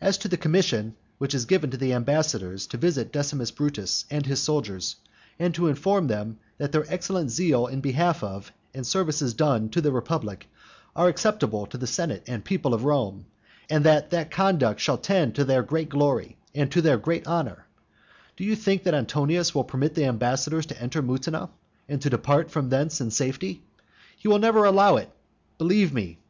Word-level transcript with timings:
As 0.00 0.16
to 0.16 0.28
the 0.28 0.38
commission 0.38 0.96
which 1.18 1.34
is 1.34 1.44
given 1.44 1.70
to 1.70 1.76
the 1.76 1.92
ambassadors 1.92 2.66
to 2.68 2.78
visit 2.78 3.12
Decimus 3.12 3.50
Brutus 3.50 4.06
and 4.10 4.24
his 4.24 4.40
soldiers, 4.42 4.96
and 5.38 5.54
to 5.54 5.66
inform 5.66 6.06
them 6.06 6.38
that 6.56 6.72
their 6.72 6.86
excellent 6.90 7.30
zeal 7.30 7.66
in 7.66 7.82
behalf 7.82 8.24
of, 8.24 8.50
and 8.72 8.86
services 8.86 9.34
done 9.34 9.68
to 9.68 9.82
the 9.82 9.92
republic, 9.92 10.48
are 10.96 11.08
acceptable 11.08 11.66
to 11.66 11.76
the 11.76 11.86
senate 11.86 12.22
and 12.26 12.42
people 12.42 12.72
of 12.72 12.84
Rome, 12.86 13.26
and 13.68 13.84
that 13.84 14.08
that 14.12 14.30
conduct 14.30 14.80
shall 14.80 14.96
tend 14.96 15.34
to 15.34 15.44
their 15.44 15.62
great 15.62 15.90
glory 15.90 16.38
and 16.54 16.72
to 16.72 16.80
their 16.80 16.96
great 16.96 17.26
honour; 17.26 17.66
do 18.38 18.44
you 18.44 18.56
think 18.56 18.84
that 18.84 18.94
Antonius 18.94 19.54
will 19.54 19.64
permit 19.64 19.94
the 19.94 20.06
ambassadors 20.06 20.64
to 20.64 20.82
enter 20.82 21.02
Mutina? 21.02 21.50
and 21.86 22.00
to 22.00 22.08
depart 22.08 22.50
from 22.50 22.70
thence 22.70 22.98
in 22.98 23.10
safety? 23.10 23.62
He 24.16 24.26
never 24.38 24.62
will 24.62 24.70
allow 24.70 24.96
it, 24.96 25.10
believe 25.58 25.92
me. 25.92 26.18